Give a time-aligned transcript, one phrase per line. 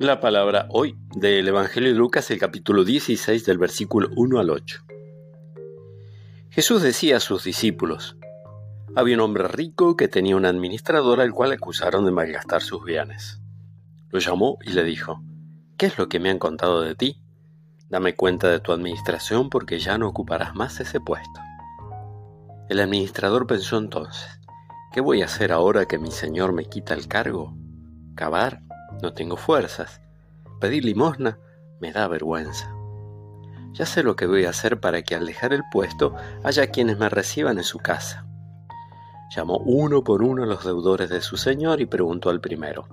[0.00, 4.82] La palabra hoy del Evangelio de Lucas, el capítulo 16 del versículo 1 al 8.
[6.48, 8.16] Jesús decía a sus discípulos,
[8.96, 13.42] había un hombre rico que tenía un administrador al cual acusaron de malgastar sus bienes.
[14.08, 15.22] Lo llamó y le dijo,
[15.76, 17.20] ¿qué es lo que me han contado de ti?
[17.90, 21.40] Dame cuenta de tu administración porque ya no ocuparás más ese puesto.
[22.70, 24.40] El administrador pensó entonces,
[24.94, 27.54] ¿qué voy a hacer ahora que mi señor me quita el cargo?
[28.14, 28.62] ¿Cavar?
[29.02, 30.00] No tengo fuerzas.
[30.60, 31.38] Pedir limosna
[31.80, 32.74] me da vergüenza.
[33.72, 36.98] Ya sé lo que voy a hacer para que al dejar el puesto haya quienes
[36.98, 38.26] me reciban en su casa.
[39.34, 42.88] Llamó uno por uno a los deudores de su señor y preguntó al primero,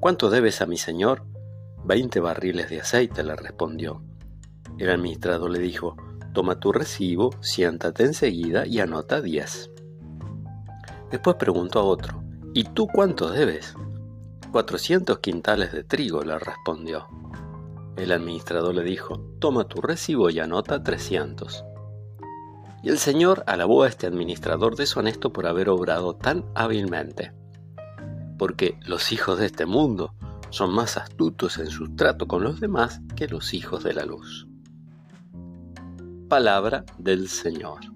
[0.00, 1.24] ¿Cuánto debes a mi señor?
[1.84, 4.02] Veinte barriles de aceite, le respondió.
[4.78, 5.96] El administrador le dijo,
[6.32, 9.70] Toma tu recibo, siéntate enseguida y anota diez.
[11.10, 12.22] Después preguntó a otro,
[12.54, 13.74] ¿Y tú cuánto debes?
[14.52, 17.08] Cuatrocientos quintales de trigo, le respondió.
[17.96, 21.64] El administrador le dijo, toma tu recibo y anota trescientos.
[22.82, 27.32] Y el señor alabó a este administrador deshonesto por haber obrado tan hábilmente.
[28.36, 30.12] Porque los hijos de este mundo
[30.50, 34.46] son más astutos en su trato con los demás que los hijos de la luz.
[36.28, 37.91] Palabra del Señor.